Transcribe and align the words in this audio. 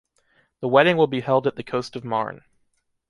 The 0.61 0.67
wedding 0.67 0.97
will 0.97 1.05
be 1.05 1.21
held 1.21 1.45
at 1.45 1.57
the 1.57 1.63
coast 1.63 1.95
of 1.95 2.03
Marne. 2.03 2.41